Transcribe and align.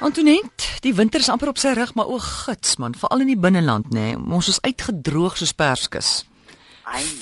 Antoinette, 0.00 0.80
die 0.80 0.94
winter 0.96 1.20
is 1.20 1.28
amper 1.28 1.50
op 1.50 1.58
sy 1.60 1.74
rug, 1.76 1.90
maar 1.92 2.08
o 2.08 2.16
gits 2.24 2.78
man, 2.80 2.94
veral 2.96 3.20
in 3.20 3.34
die 3.34 3.36
binneland 3.36 3.90
nê. 3.92 4.14
Nee, 4.14 4.20
ons 4.32 4.48
is 4.48 4.60
uitgedroog 4.64 5.36
soos 5.36 5.52
perskes. 5.52 6.12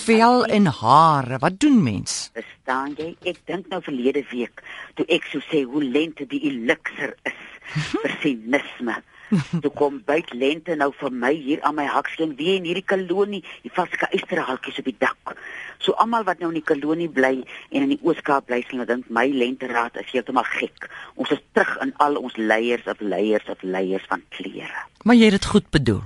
Vel 0.04 0.44
en 0.46 0.70
hare, 0.70 1.40
wat 1.42 1.58
doen 1.58 1.80
mens? 1.82 2.28
Verstaan 2.38 2.94
jy? 2.94 3.08
Ek 3.26 3.40
dink 3.50 3.66
nou 3.72 3.82
verlede 3.82 4.22
week 4.30 4.62
toe 4.94 5.08
ek 5.10 5.26
so 5.26 5.42
sê 5.50 5.64
hoe 5.66 5.82
lente 5.82 6.28
die 6.30 6.38
elixir 6.52 7.16
is 7.26 7.42
vir 8.04 8.14
sinisme. 8.22 8.94
Toe 9.58 9.74
kom 9.74 9.98
byt 10.06 10.30
lente 10.38 10.78
nou 10.78 10.92
vir 11.02 11.18
my 11.24 11.34
hier 11.34 11.60
aan 11.66 11.80
my 11.80 11.88
hakskeen 11.90 12.38
weer 12.38 12.60
in 12.62 12.70
hierdie 12.70 12.86
kolonie, 12.94 13.42
die 13.66 13.74
vaske 13.74 14.06
eysterhaltjies 14.14 14.78
op 14.84 14.86
die 14.86 14.96
dak. 15.02 15.34
So 15.78 15.92
almal 16.02 16.24
wat 16.26 16.40
nou 16.42 16.50
in 16.50 16.58
die 16.58 16.66
kolonie 16.66 17.08
bly 17.08 17.34
en 17.70 17.82
in 17.84 17.92
die 17.94 18.00
Ooskaap 18.02 18.46
bly, 18.50 18.62
sien 18.68 18.84
dink 18.86 19.08
my 19.14 19.26
lenteraad 19.30 19.96
is 20.02 20.10
heeltemal 20.12 20.46
gek. 20.58 20.88
Ons 21.14 21.30
is 21.36 21.42
terug 21.52 21.76
in 21.84 21.92
al 22.02 22.18
ons 22.18 22.36
leiers 22.36 22.86
of 22.90 23.00
leiers 23.00 23.46
of 23.48 23.62
leiers 23.62 24.06
van 24.10 24.22
klere. 24.34 24.86
Maar 25.04 25.14
jy 25.20 25.30
het 25.30 25.38
dit 25.38 25.50
goed 25.52 25.70
bedoel. 25.70 26.02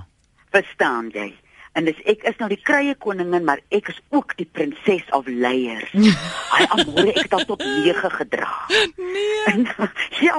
Verstaan 0.53 1.09
jy? 1.13 1.31
En 1.73 1.87
dis 1.89 1.97
ek 2.05 2.21
is 2.29 2.37
nou 2.37 2.51
die 2.51 2.59
krye 2.61 2.93
koningin, 3.01 3.45
maar 3.47 3.63
ek 3.73 3.87
is 3.89 3.97
ook 4.13 4.35
die 4.37 4.45
prinses 4.45 5.07
of 5.17 5.25
leiers. 5.25 5.89
Ai, 6.53 6.67
amore, 6.75 7.07
ek 7.09 7.23
het 7.25 7.33
al 7.33 7.45
tot 7.49 7.63
9 7.65 8.11
gedra. 8.19 8.49
Nee. 8.69 9.39
En, 9.49 9.65
ja, 10.27 10.37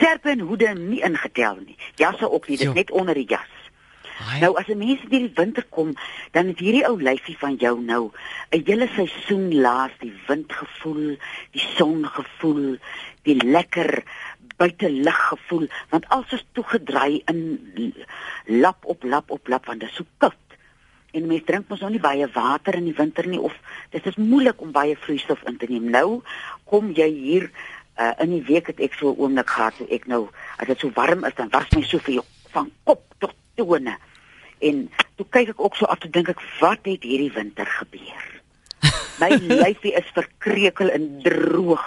serpe 0.00 0.34
en 0.34 0.42
hoede 0.48 0.74
nie 0.74 0.98
ingetel 1.06 1.60
nie. 1.62 1.78
Jasse 2.02 2.26
ook 2.26 2.48
nie, 2.50 2.58
dit 2.58 2.66
Jo. 2.66 2.72
net 2.74 2.90
onder 2.90 3.14
die 3.14 3.28
jas. 3.30 3.61
Ai, 4.28 4.40
Nou 4.40 4.56
as 4.58 4.68
'n 4.68 4.78
mens 4.78 5.00
deur 5.00 5.24
die 5.26 5.32
winter 5.34 5.64
kom, 5.68 5.94
dan 6.30 6.46
het 6.46 6.58
hierdie 6.58 6.86
ou 6.86 6.96
lyfie 7.02 7.38
van 7.38 7.54
jou 7.56 7.80
nou 7.80 8.10
'n 8.50 8.62
hele 8.64 8.88
seisoen 8.94 9.54
laas 9.60 9.92
die 9.98 10.14
wind 10.26 10.52
gevoel, 10.52 11.16
die 11.50 11.66
son 11.76 12.06
gevoel, 12.06 12.78
die 13.22 13.36
lekker 13.36 14.02
buitelug 14.56 15.20
gevoel, 15.28 15.66
want 15.90 16.08
alles 16.08 16.32
is 16.32 16.44
toegedraai 16.52 17.22
in 17.24 17.94
lap 18.46 18.84
op 18.84 19.02
lap 19.02 19.30
op 19.30 19.48
lap 19.48 19.66
want 19.66 19.80
dit 19.80 19.88
is 19.88 19.94
so 19.96 20.04
koud. 20.18 20.36
En 21.12 21.26
mense 21.26 21.44
drink 21.44 21.68
mos 21.68 21.80
nou 21.80 21.90
nie 21.90 22.00
baie 22.00 22.28
water 22.32 22.74
in 22.74 22.84
die 22.88 22.96
winter 22.96 23.26
nie 23.28 23.40
of 23.40 23.56
dit 23.90 24.06
is 24.06 24.16
moeilik 24.16 24.60
om 24.60 24.72
baie 24.72 24.96
vloeistof 24.96 25.42
in 25.50 25.56
te 25.56 25.66
neem. 25.68 25.90
Nou 25.90 26.22
kom 26.64 26.92
jy 26.96 27.08
hier 27.08 27.50
uh, 27.98 28.12
in 28.18 28.30
die 28.30 28.44
week 28.48 28.66
het 28.72 28.80
ek 28.80 28.96
so 28.96 29.12
'n 29.12 29.18
oomblik 29.18 29.50
gehad 29.50 29.76
toe 29.76 29.88
ek 29.90 30.06
nou 30.06 30.28
as 30.56 30.66
dit 30.66 30.78
so 30.78 30.90
warm 30.94 31.24
is 31.24 31.34
dan 31.34 31.52
was 31.52 31.70
my 31.76 31.82
so 31.82 31.98
vir 31.98 32.14
jou 32.14 32.24
van 32.52 32.70
kop 32.84 33.04
tot 33.18 33.34
tone. 33.56 33.96
En 34.62 34.90
toe 35.18 35.26
kyk 35.34 35.54
ek 35.54 35.60
ook 35.60 35.76
so 35.76 35.90
af 35.90 36.02
te 36.02 36.10
dink 36.10 36.30
ek 36.30 36.42
wat 36.60 36.86
het 36.86 37.02
hierdie 37.06 37.32
winter 37.34 37.66
gebeur? 37.66 38.26
My 39.20 39.30
lyfie 39.34 39.94
is 39.98 40.10
verkrekel 40.14 40.92
en 40.94 41.08
droog 41.24 41.82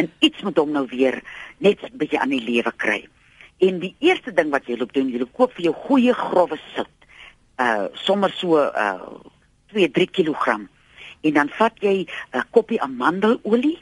en 0.00 0.10
iets 0.18 0.42
moet 0.46 0.58
hom 0.58 0.74
nou 0.74 0.86
weer 0.90 1.20
net 1.62 1.82
'n 1.82 1.98
bietjie 1.98 2.20
aan 2.20 2.34
die 2.34 2.42
lewe 2.42 2.72
kry. 2.76 3.06
En 3.58 3.78
die 3.80 3.94
eerste 4.04 4.34
ding 4.34 4.50
wat 4.50 4.66
jy 4.66 4.76
loop 4.76 4.92
doen, 4.92 5.08
jy 5.08 5.22
loop 5.22 5.32
koop 5.32 5.54
vir 5.56 5.70
jou 5.70 5.74
goeie 5.86 6.14
grouwe 6.14 6.58
sout. 6.74 6.92
Uh 7.56 7.86
sommer 7.94 8.30
so 8.30 8.58
uh 8.58 9.22
2-3 9.72 10.10
kg. 10.10 10.66
En 11.22 11.32
dan 11.32 11.48
vat 11.48 11.72
jy 11.80 12.06
'n 12.34 12.44
koppie 12.50 12.82
amandelolie 12.82 13.78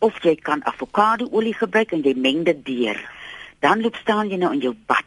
of 0.00 0.16
jy 0.22 0.34
kan 0.36 0.64
avokadoolie 0.64 1.54
gebruik 1.54 1.92
en 1.92 2.02
jy 2.02 2.14
meng 2.16 2.44
dit 2.44 2.64
deur. 2.64 2.98
Dan 3.60 3.80
loop 3.80 3.96
staan 3.96 4.28
jy 4.28 4.36
nou 4.36 4.52
in 4.52 4.60
jou 4.60 4.74
bad 4.86 5.04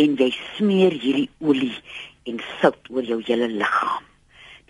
en 0.00 0.16
jy 0.16 0.30
smeer 0.56 0.94
hierdie 0.96 1.28
olie 1.40 1.74
en 2.28 2.40
sout 2.60 2.90
oor 2.90 3.04
jou 3.04 3.20
hele 3.26 3.48
liggaam. 3.50 4.08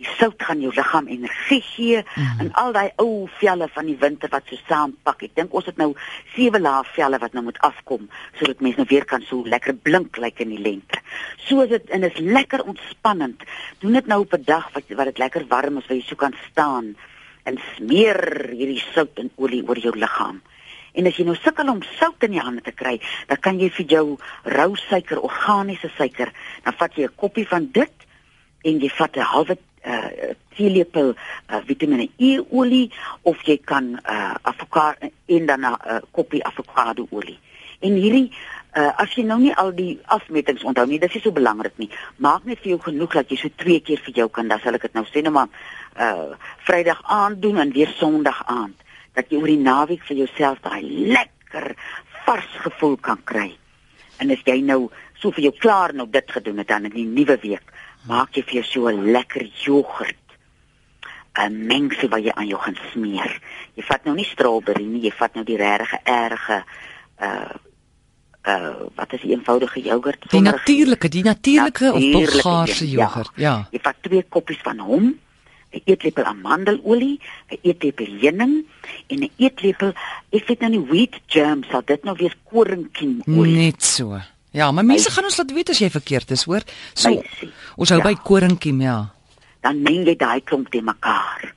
Die 0.01 0.09
sout 0.19 0.41
gaan 0.43 0.63
jou 0.65 0.73
liggaam 0.75 1.07
energie 1.07 1.61
gee 1.63 1.99
mm 2.01 2.23
-hmm. 2.23 2.41
en 2.41 2.53
al 2.53 2.73
daai 2.73 2.91
ou 2.97 3.29
velle 3.39 3.69
van 3.69 3.87
die 3.87 3.97
winter 3.99 4.29
wat 4.29 4.43
so 4.47 4.57
saampak. 4.69 5.23
Ek 5.23 5.35
dink 5.35 5.55
ons 5.55 5.67
het 5.67 5.77
nou 5.77 5.95
sewe 6.35 6.61
lae 6.61 6.85
velle 6.95 7.19
wat 7.19 7.33
nou 7.33 7.45
moet 7.45 7.59
afkom 7.59 8.09
sodat 8.39 8.61
mense 8.61 8.77
nou 8.77 8.87
weer 8.89 9.05
kan 9.05 9.23
so 9.23 9.45
lekker 9.45 9.75
blink 9.75 10.17
lyk 10.17 10.41
in 10.41 10.49
die 10.49 10.63
lente. 10.63 10.99
So 11.37 11.63
is 11.63 11.69
dit 11.69 11.91
en 11.91 12.03
is 12.03 12.19
lekker 12.19 12.65
ontspannend. 12.65 13.43
Doen 13.79 13.93
dit 13.93 14.07
nou 14.07 14.21
op 14.21 14.33
'n 14.33 14.43
dag 14.45 14.73
wat 14.73 14.85
wat 14.89 15.05
dit 15.05 15.19
lekker 15.19 15.47
warm 15.49 15.79
is 15.79 15.87
waar 15.87 15.97
jy 15.97 16.03
so 16.03 16.17
kan 16.17 16.35
staan 16.51 16.97
en 17.43 17.59
smeer 17.77 18.51
hierdie 18.51 18.83
sout 18.95 19.19
en 19.19 19.31
olie 19.37 19.69
oor 19.69 19.79
jou 19.79 19.99
liggaam. 19.99 20.43
En 20.93 21.09
as 21.09 21.17
jy 21.17 21.25
nou 21.25 21.37
sukkel 21.41 21.71
om 21.73 21.81
sout 21.97 22.25
in 22.27 22.35
die 22.37 22.43
hande 22.43 22.63
te 22.65 22.73
kry, 22.77 22.99
dan 23.31 23.41
kan 23.41 23.61
jy 23.61 23.71
vir 23.79 23.87
jou 23.95 24.07
rou 24.57 24.71
suiker, 24.77 25.21
organiese 25.25 25.89
suiker, 25.97 26.33
dan 26.65 26.77
vat 26.79 26.97
jy 26.97 27.09
'n 27.09 27.17
koppie 27.17 27.49
van 27.49 27.69
dit 27.73 28.09
en 28.65 28.81
jy 28.81 28.91
vat 28.99 29.17
'n 29.17 29.31
halwe 29.33 29.57
uh, 29.85 30.35
teelepel 30.57 31.15
uh, 31.15 31.61
Vitamiene 31.67 32.11
E 32.19 32.39
olie 32.51 32.93
of 33.23 33.41
jy 33.43 33.59
kan 33.65 33.99
uh, 34.05 34.35
avokado 34.43 35.09
en 35.27 35.47
dan 35.47 35.61
'n 35.61 35.65
uh, 35.65 36.01
koppie 36.11 36.45
avokado 36.45 37.07
olie. 37.11 37.39
En 37.81 37.95
hierdie 37.95 38.31
uh, 38.77 38.93
as 38.97 39.15
jy 39.15 39.25
nou 39.25 39.41
nie 39.41 39.55
al 39.55 39.73
die 39.75 39.99
afmetings 40.05 40.63
onthou 40.63 40.87
nie, 40.87 40.99
dis 40.99 41.15
nie 41.15 41.23
so 41.23 41.33
belangrik 41.33 41.79
nie. 41.79 41.91
Maak 42.17 42.45
net 42.45 42.59
vir 42.59 42.77
jou 42.77 42.81
genoeg 42.81 43.13
dat 43.13 43.31
jy 43.31 43.37
so 43.37 43.49
twee 43.57 43.81
keer 43.81 43.99
vir 43.99 44.15
jou 44.15 44.29
kan, 44.29 44.49
dan 44.49 44.61
sal 44.61 44.75
ek 44.75 44.83
dit 44.83 44.95
nou 44.95 45.05
sê 45.05 45.23
net 45.23 45.33
maar 45.33 45.49
uh 45.97 46.37
Vrydag 46.67 47.03
aand 47.05 47.43
doen 47.43 47.59
en 47.59 47.73
weer 47.73 47.89
Sondag 47.89 48.43
aand 48.47 48.82
dat 49.15 49.31
jy 49.31 49.41
oor 49.41 49.53
die 49.53 49.61
naweek 49.61 50.05
vir 50.09 50.17
jouself 50.25 50.61
daai 50.65 50.83
lekker 51.13 51.75
vars 52.25 52.53
gevoel 52.65 52.97
kan 52.97 53.21
kry. 53.25 53.51
En 54.19 54.31
as 54.31 54.43
jy 54.47 54.61
nou 54.65 54.91
so 55.21 55.31
vir 55.31 55.51
jou 55.51 55.55
klaar 55.59 55.95
nou 55.95 56.09
dit 56.11 56.31
gedoen 56.31 56.59
het 56.63 56.69
dan 56.69 56.89
in 56.91 56.97
die 56.97 57.07
nuwe 57.07 57.39
week, 57.43 57.73
maak 58.09 58.37
jy 58.37 58.43
vir 58.43 58.61
jou 58.61 58.65
so 58.65 58.89
'n 58.89 59.13
lekker 59.13 59.47
jogurt 59.65 60.23
'n 61.39 61.67
mengsel 61.67 62.09
wat 62.09 62.25
jy 62.25 62.33
aan 62.35 62.47
jou 62.47 62.61
gaan 62.61 62.79
smeer. 62.93 63.41
Jy 63.75 63.83
vat 63.89 64.05
nou 64.05 64.15
nie 64.15 64.29
strawberry 64.29 64.85
nie, 64.85 65.03
jy 65.07 65.13
vat 65.17 65.35
nou 65.35 65.45
die 65.45 65.57
regte 65.57 66.01
erge 66.05 66.65
uh 67.21 67.53
uh 68.43 68.89
wat 68.99 69.13
is 69.13 69.21
die 69.23 69.31
eenvoudige 69.31 69.81
jogurt? 69.81 70.25
die 70.31 70.41
natuurlike, 70.41 71.09
die 71.09 71.23
natuurlike 71.23 71.93
of 71.93 72.01
Natuurlike 72.01 72.33
Bulgaarse 72.33 72.85
een, 72.85 72.91
jogurt. 72.91 73.31
Ja. 73.37 73.69
Jy 73.71 73.79
vat 73.83 73.97
twee 74.01 74.23
koppies 74.29 74.59
van 74.63 74.79
hom, 74.79 75.13
'n 75.73 75.83
eetlepel 75.85 76.25
amandelolie, 76.25 77.21
'n 77.51 77.59
eetlepel 77.63 78.11
heuning 78.21 78.55
en 79.09 79.19
'n 79.25 79.31
eetlepel, 79.37 79.93
ek 80.31 80.47
weet 80.47 80.61
nou 80.61 80.71
nie 80.71 80.85
wheat 80.91 81.17
germ 81.27 81.65
sal 81.71 81.83
dit 81.85 82.05
nou 82.05 82.17
weer 82.17 82.35
koringkiemolie. 82.45 83.57
Net 83.57 83.83
so. 83.83 84.21
Ja, 84.53 84.71
maar 84.71 84.85
mense 84.85 85.11
gaan 85.11 85.25
ons 85.25 85.37
laat 85.37 85.53
weet 85.53 85.71
as 85.71 85.79
jy 85.79 85.91
verkeerd 85.91 86.31
is, 86.31 86.45
hoor. 86.45 86.63
So 86.93 87.09
Meisie, 87.09 87.51
ons 87.77 87.89
hou 87.89 87.99
ja. 87.99 88.05
by 88.05 88.15
koringkiem, 88.15 88.81
ja. 88.81 89.15
Dan 89.61 89.83
meng 89.83 90.05
jy 90.05 90.17
daai 90.17 90.41
klomp 90.45 90.69
te 90.71 90.83
mekaar. 90.83 91.55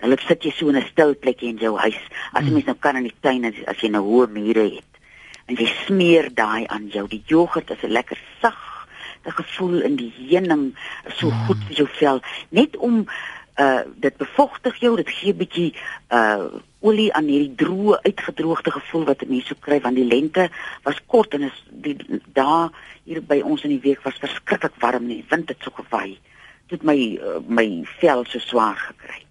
Dan 0.00 0.10
loop 0.10 0.20
sit 0.26 0.42
jy 0.42 0.50
so 0.50 0.68
in 0.68 0.76
'n 0.76 0.88
stil 0.90 1.14
plekjie 1.14 1.48
in 1.48 1.58
jou 1.58 1.76
huis. 1.78 2.00
As 2.32 2.44
jy 2.44 2.50
mens 2.50 2.66
nou 2.66 2.76
kan 2.80 2.96
in 2.96 3.04
die 3.04 3.14
tuin 3.20 3.44
as, 3.44 3.54
as 3.66 3.78
jy 3.78 3.88
nou 3.88 4.02
hoë 4.02 4.28
mure 4.28 4.64
het. 4.74 4.90
En 5.46 5.54
jy 5.54 5.70
smeer 5.86 6.34
daai 6.34 6.66
aan 6.66 6.88
jou. 6.88 7.06
Die 7.08 7.22
jogurt 7.26 7.70
is 7.70 7.82
'n 7.82 7.92
lekker 7.92 8.18
sag 8.40 8.72
die 9.22 9.32
gevoel 9.32 9.82
in 9.86 9.96
die 9.96 10.10
heuning 10.16 10.72
is 11.06 11.18
so 11.20 11.30
goed 11.46 11.60
vir 11.68 11.82
jou 11.82 11.88
vel 11.98 12.20
net 12.50 12.76
om 12.76 13.04
uh 13.60 13.80
dit 14.00 14.16
bevochtig 14.16 14.76
jou 14.80 14.96
dit 14.96 15.08
gee 15.08 15.32
'n 15.32 15.36
bietjie 15.36 15.74
uh 16.08 16.46
olie 16.80 17.12
aan 17.12 17.26
hierdie 17.26 17.54
droë 17.54 18.00
uitgedroogde 18.02 18.70
gevoel 18.70 19.04
wat 19.04 19.22
'n 19.22 19.28
mens 19.28 19.46
so 19.46 19.54
kry 19.60 19.80
want 19.80 19.96
die 19.96 20.04
lente 20.04 20.50
was 20.82 21.00
kort 21.06 21.34
en 21.34 21.42
is 21.42 21.64
die 21.70 21.96
daar 22.32 22.70
hier 23.04 23.22
by 23.22 23.40
ons 23.40 23.62
in 23.62 23.70
die 23.70 23.80
week 23.82 24.02
was 24.02 24.18
verskriklik 24.22 24.72
warm 24.78 25.02
en 25.02 25.08
die 25.08 25.24
wind 25.28 25.48
het 25.48 25.58
so 25.60 25.70
gewaai. 25.70 26.18
Het 26.66 26.82
my 26.82 27.18
uh, 27.20 27.40
my 27.46 27.84
vel 27.98 28.24
so 28.24 28.38
swaar 28.38 28.76
gekry. 28.76 29.22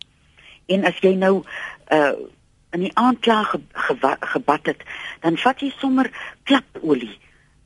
En 0.65 0.85
as 0.85 0.99
jy 0.99 1.15
nou 1.15 1.43
uh 1.91 2.13
in 2.71 2.79
die 2.79 2.95
aand 2.95 3.19
klaar 3.19 3.45
ge, 3.45 3.59
ge, 3.71 4.17
gebad 4.19 4.65
het 4.65 4.83
dan 5.19 5.37
vat 5.37 5.59
jy 5.59 5.73
sommer 5.77 6.11
klapolie 6.43 7.17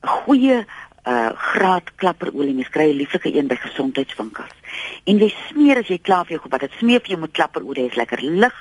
'n 0.02 0.08
goeie 0.08 0.64
uh 1.06 1.30
graad 1.36 1.90
klapperolie 1.96 2.54
mens 2.54 2.68
kry 2.74 2.90
'n 2.90 2.96
lieflike 2.96 3.30
een 3.34 3.46
by 3.46 3.54
gesondheidswinkels. 3.54 4.50
En 5.04 5.18
jy 5.18 5.28
smeer 5.48 5.78
as 5.78 5.86
jy 5.88 5.98
klaar 5.98 6.24
vir 6.24 6.32
jou 6.36 6.42
gebad 6.42 6.60
het 6.60 6.72
smeer 6.78 7.00
vir 7.00 7.10
jou 7.10 7.20
met 7.20 7.32
klapperolie 7.32 7.86
is 7.86 7.94
lekker 7.96 8.22
lig 8.22 8.56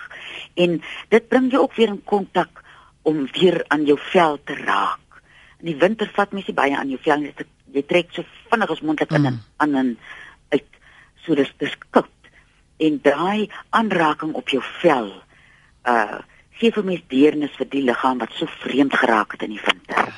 en 0.55 0.81
dit 1.09 1.27
bring 1.29 1.51
jou 1.51 1.61
ook 1.63 1.73
weer 1.75 1.87
in 1.87 2.03
kontak 2.03 2.61
om 3.01 3.27
weer 3.33 3.63
aan 3.67 3.85
jou 3.85 3.97
vel 4.11 4.37
te 4.43 4.53
raak. 4.53 4.99
In 5.59 5.65
die 5.65 5.75
winter 5.79 6.11
vat 6.13 6.31
mens 6.31 6.45
nie 6.47 6.53
baie 6.55 6.77
aan 6.77 6.89
jou 6.89 6.99
vel 7.01 7.19
nie 7.19 7.33
Dit- 7.35 7.47
jy 7.73 7.81
trek 7.81 8.07
so 8.11 8.23
vinnig 8.49 8.69
as 8.69 8.81
moontlik 8.81 9.11
in 9.11 9.21
Mm. 9.21 9.39
aan 9.57 9.75
en 9.75 9.97
uit. 10.49 10.63
So 11.25 11.35
dis 11.35 11.51
dis 11.57 11.75
koud. 11.89 12.05
En 12.77 12.99
daai 13.01 13.49
aanraking 13.69 14.33
op 14.33 14.49
jou 14.49 14.61
vel 14.81 15.11
uh 15.87 16.19
gee 16.59 16.71
vir 16.71 16.83
mens 16.83 17.01
deernis 17.07 17.51
vir 17.57 17.65
die 17.69 17.81
liggaam 17.83 18.17
wat 18.17 18.31
so 18.33 18.45
vreemd 18.45 18.93
geraak 18.95 19.31
het 19.31 19.41
in 19.43 19.49
die 19.49 19.61
winter. 19.65 20.13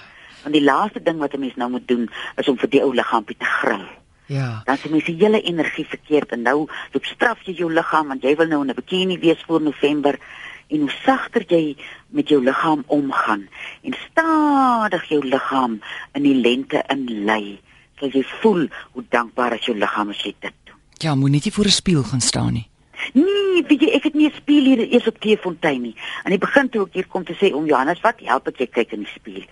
Want 0.48 0.56
die 0.56 0.64
laaste 0.64 1.02
ding 1.04 1.18
wat 1.20 1.34
'n 1.34 1.40
mens 1.40 1.56
nou 1.56 1.70
moet 1.70 1.88
doen 1.88 2.10
is 2.36 2.48
om 2.48 2.58
vir 2.58 2.70
die 2.70 2.82
ou 2.82 2.94
liggaampie 2.96 3.36
te 3.38 3.46
grill. 3.46 3.88
Ja. 4.26 4.62
Dan 4.64 4.78
se 4.78 4.90
mens 4.90 5.04
die 5.04 5.16
hele 5.20 5.42
energie 5.42 5.86
verkeerd 5.86 6.32
en 6.32 6.42
nou 6.42 6.68
loop 6.92 7.06
straf 7.06 7.42
jy 7.44 7.54
jou 7.54 7.74
liggaam 7.74 8.08
want 8.08 8.24
jy 8.24 8.36
wil 8.36 8.48
nou 8.48 8.62
in 8.62 8.70
'n 8.70 8.76
bikini 8.76 9.20
wees 9.20 9.44
voor 9.48 9.62
November 9.62 10.20
en 10.68 10.80
hoe 10.80 10.92
sagter 11.04 11.44
jy 11.48 11.76
met 12.08 12.30
jou 12.30 12.44
liggaam 12.44 12.84
omgaan 12.88 13.48
en 13.82 13.96
stadig 14.10 15.04
jou 15.10 15.26
liggaam 15.26 15.80
in 16.14 16.24
die 16.24 16.36
lente 16.36 16.84
inlei, 16.88 17.60
sal 18.00 18.10
jy 18.10 18.24
voel 18.42 18.68
hoe 18.92 19.04
dankbaar 19.10 19.54
is 19.54 19.66
jou 19.66 19.78
liggaam 19.78 20.10
as 20.10 20.24
jy 20.24 20.36
dit 20.40 20.54
doen. 20.64 20.76
Ja, 20.94 21.16
moenie 21.16 21.42
net 21.44 21.54
voor 21.54 21.66
'n 21.66 21.70
spieël 21.70 22.04
gaan 22.04 22.22
staan 22.22 22.54
nie. 22.54 22.68
Nee, 23.14 23.64
weet 23.68 23.82
jy, 23.82 23.90
ek 23.94 24.04
het 24.04 24.14
nie 24.14 24.28
'n 24.28 24.36
spieël 24.36 24.64
hier 24.64 24.92
eers 24.92 25.08
op 25.08 25.20
Teefontein 25.20 25.82
nie. 25.82 25.96
Aan 26.24 26.32
die 26.32 26.40
begin 26.40 26.70
toe 26.70 26.86
ek 26.86 26.94
hier 26.94 27.08
kom 27.08 27.24
te 27.24 27.34
sê 27.34 27.54
om 27.54 27.66
Johannes, 27.66 28.02
wat 28.02 28.20
help 28.20 28.48
ek 28.48 28.58
jy 28.58 28.68
kyk 28.68 28.92
in 28.92 29.00
die 29.00 29.14
spieël? 29.16 29.46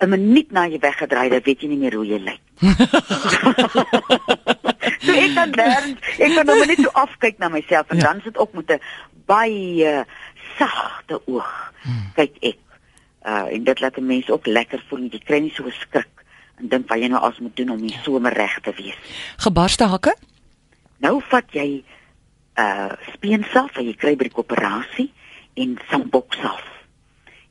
'n 0.00 0.08
minuut 0.08 0.50
na 0.52 0.66
jy 0.68 0.78
weggedraai 0.78 1.30
het, 1.30 1.44
weet 1.44 1.60
jy 1.60 1.68
nie 1.68 1.76
meer 1.78 1.94
hoe 1.94 2.06
jy 2.06 2.18
lyk. 2.18 2.40
so 5.04 5.12
ek 5.12 5.34
kan 5.34 5.50
dan 5.52 5.96
ek 6.18 6.34
kan 6.36 6.46
nou 6.46 6.66
net 6.66 6.80
so 6.82 6.90
afkyk 6.92 7.38
na 7.38 7.48
myself 7.48 7.88
en 7.90 7.96
Ja. 7.96 8.02
dan 8.12 8.20
sit 8.24 8.36
ook 8.38 8.52
met 8.52 8.70
'n 8.70 8.80
baie 9.26 10.04
sagte 10.58 11.20
oog 11.26 11.72
Hmm. 11.86 12.10
kyk 12.14 12.34
ek. 12.42 12.58
Uh 13.26 13.46
en 13.54 13.64
dit 13.64 13.80
laat 13.80 13.96
'n 13.96 14.06
mens 14.06 14.30
ook 14.30 14.46
lekker 14.46 14.82
voel. 14.88 14.98
Jy 15.10 15.18
kry 15.24 15.38
nie 15.38 15.52
so 15.54 15.64
'n 15.64 15.72
skrik 15.80 16.08
en 16.58 16.68
dink 16.68 16.88
wat 16.88 16.98
jy 16.98 17.08
nou 17.08 17.20
as 17.22 17.38
moet 17.38 17.56
doen 17.56 17.70
om 17.70 17.80
die 17.86 17.96
somer 18.02 18.32
reg 18.32 18.58
te 18.62 18.72
wees. 18.76 18.96
Gebarste 19.36 19.84
hakke? 19.84 20.16
Nou 20.98 21.20
vat 21.28 21.44
jy 21.52 21.84
uh 22.58 22.92
speensalf 23.14 23.74
wat 23.76 23.84
jy 23.84 23.94
kry 23.94 24.16
by 24.16 24.24
die 24.24 24.32
koöperasie 24.32 25.12
en 25.54 25.78
samboksalf. 25.90 26.64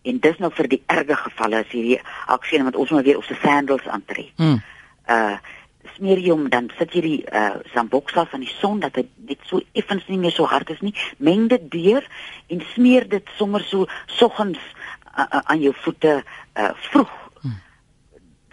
En 0.06 0.22
dis 0.22 0.40
nou 0.42 0.52
vir 0.54 0.70
die 0.76 0.82
erge 0.92 1.18
gevalle 1.26 1.64
as 1.64 1.76
ek 2.36 2.48
sien 2.50 2.66
met 2.66 2.76
ons 2.76 2.94
maar 2.94 3.04
weer 3.04 3.18
op 3.18 3.28
se 3.28 3.38
sandals 3.42 3.88
aantree. 3.88 4.32
Hm. 4.38 4.58
Uh 5.10 5.38
smeer 5.96 6.18
jy 6.20 6.32
hom 6.34 6.48
dan 6.50 6.66
sit 6.76 6.96
jy 6.98 7.02
die 7.02 7.20
uh 7.32 7.62
samboksalf 7.72 8.34
aan 8.34 8.44
die 8.44 8.56
son 8.58 8.82
dat 8.84 8.98
dit 8.98 9.08
net 9.30 9.44
so 9.48 9.62
effens 9.78 10.08
nie 10.10 10.18
meer 10.20 10.34
so 10.34 10.48
hard 10.50 10.70
is 10.74 10.82
nie. 10.82 10.96
Meng 11.18 11.48
dit 11.48 11.70
deur 11.72 12.04
en 12.52 12.64
smeer 12.74 13.08
dit 13.10 13.30
sommer 13.38 13.64
so 13.64 13.86
soggens 14.06 14.60
uh, 14.60 15.24
uh, 15.24 15.44
aan 15.46 15.62
jou 15.62 15.74
voete 15.86 16.18
uh 16.58 16.74
vroeg. 16.90 17.25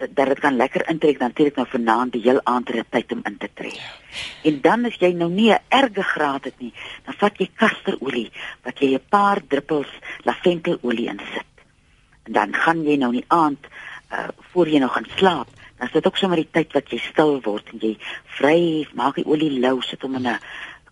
Dat 0.09 0.27
dit 0.27 0.39
kan 0.39 0.55
lekker 0.55 0.89
intrek 0.89 1.19
trek 1.33 1.55
nou 1.55 1.67
vanaand 1.69 2.11
die 2.11 2.21
heel 2.21 2.41
aand 2.43 2.65
ter 2.65 2.85
tyd 2.89 3.11
om 3.11 3.21
in 3.23 3.37
te 3.37 3.49
trek. 3.53 3.79
En 4.43 4.61
dan 4.61 4.85
as 4.85 4.97
jy 4.99 5.13
nou 5.13 5.29
nie 5.29 5.51
'n 5.51 5.59
erge 5.69 6.03
graad 6.03 6.43
het 6.43 6.59
nie, 6.59 6.73
dan 7.05 7.13
vat 7.13 7.37
jy 7.37 7.49
kasterolie 7.55 8.31
wat 8.63 8.79
jy 8.79 8.93
'n 8.93 9.01
paar 9.09 9.41
druppels 9.47 9.91
laventelolie 10.23 11.07
insit. 11.07 11.53
En 12.23 12.33
dan 12.33 12.53
gaan 12.53 12.83
jy 12.83 12.95
nou 12.97 13.13
in 13.13 13.19
die 13.21 13.31
aand 13.31 13.67
uh 14.11 14.27
voor 14.51 14.67
jy 14.67 14.79
nou 14.79 14.89
gaan 14.89 15.07
slaap, 15.15 15.47
dan 15.77 15.87
is 15.87 15.93
dit 15.93 16.05
ook 16.05 16.17
sommer 16.17 16.37
die 16.37 16.51
tyd 16.51 16.73
wat 16.73 16.89
jy 16.89 16.97
stil 16.97 17.41
word 17.41 17.69
en 17.73 17.79
jy 17.79 17.97
vry 18.37 18.87
maak 18.93 19.15
die 19.15 19.25
olie 19.25 19.59
lou 19.59 19.81
sit 19.81 20.01
hom 20.01 20.15
in 20.15 20.27
'n 20.27 20.39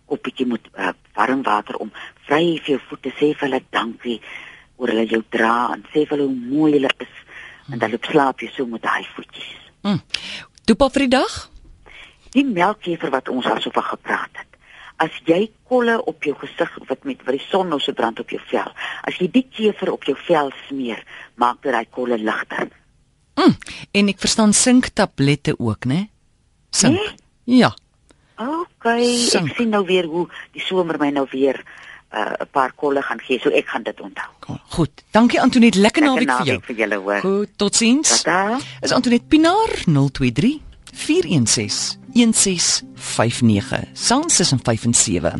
koppietjie 0.06 0.46
met 0.46 0.60
uh, 0.76 0.92
warm 1.16 1.42
water 1.42 1.76
om 1.76 1.92
vry 2.26 2.58
vir 2.58 2.74
jou 2.74 2.80
voete 2.88 3.12
sê 3.16 3.32
vir 3.32 3.48
hulle 3.48 3.62
dankie 3.70 4.20
oor 4.76 4.88
hulle 4.92 5.06
jou 5.06 5.22
dra 5.30 5.72
en 5.74 5.84
sê 5.92 6.04
vir 6.04 6.16
hulle 6.16 6.28
hoe 6.28 6.50
mooi 6.56 6.72
hulle 6.72 6.90
is 6.98 7.14
en 7.70 7.78
dan 7.78 7.90
loop 7.90 8.04
slaap 8.10 8.40
jy 8.40 8.50
so 8.54 8.66
met 8.66 8.82
daai 8.82 9.04
voetjies. 9.14 9.50
Hm. 9.82 10.00
Dopa 10.66 10.88
vir 10.94 11.06
die 11.06 11.12
dag? 11.16 11.36
Die 12.32 12.44
melkjever 12.48 13.12
wat 13.12 13.28
ons 13.28 13.46
al 13.46 13.60
so 13.60 13.70
van 13.74 13.86
gepraat 13.90 14.40
het. 14.40 14.48
As 15.02 15.14
jy 15.26 15.50
kolle 15.68 15.96
op 16.06 16.22
jou 16.24 16.34
gesig 16.38 16.70
wat 16.88 17.04
met 17.04 17.24
wat 17.26 17.34
die 17.36 17.46
son 17.48 17.68
nou 17.72 17.80
so 17.82 17.92
brand 17.92 18.20
op 18.22 18.30
jou 18.30 18.40
vel. 18.50 18.70
As 19.02 19.18
jy 19.18 19.28
die 19.32 19.46
kever 19.50 19.92
op 19.92 20.06
jou 20.06 20.16
vel 20.28 20.52
smeer, 20.68 21.02
maak 21.34 21.62
dit 21.62 21.74
daai 21.74 21.86
kolle 21.90 22.18
ligter. 22.18 22.70
Hm. 23.40 23.54
En 23.92 24.08
ek 24.12 24.20
verstaan 24.22 24.52
sinktablette 24.52 25.56
ook, 25.58 25.88
né? 25.90 26.06
Sink. 26.70 26.98
Nee? 26.98 27.60
Ja. 27.62 27.72
OK, 28.42 28.86
Sink. 29.28 29.50
ek 29.50 29.56
sien 29.56 29.72
nou 29.72 29.84
weer 29.86 30.06
hoe 30.10 30.26
die 30.54 30.62
somer 30.62 30.98
my 31.00 31.10
nou 31.14 31.26
weer 31.30 31.60
uh, 32.14 32.32
'n 32.40 32.48
paar 32.50 32.72
kolle 32.76 33.02
gaan 33.02 33.20
gee, 33.20 33.38
so 33.40 33.50
ek 33.50 33.66
gaan 33.68 33.82
dit 33.82 34.00
onthou. 34.00 34.58
Goed. 34.68 34.90
Dankie 35.10 35.40
Antoinette, 35.40 35.78
lekker 35.78 36.02
Lekker 36.02 36.26
naweek 36.26 36.38
vir 36.38 36.46
jou. 36.46 36.56
naweek 36.58 36.64
vir 36.64 36.76
julle 36.76 36.96
hoor. 36.96 37.20
Goed, 37.20 37.48
totsiens. 37.56 38.22
Tata. 38.22 38.58
Is 38.82 38.92
Antoinette 38.92 39.26
Pinaar 39.28 39.70
023 39.86 40.60
416 40.92 41.98
1659. 42.12 43.88
Sans 43.92 44.40
is 44.40 44.52
in 44.52 44.58
5 44.62 44.84
en 44.84 44.94
7. 44.94 45.32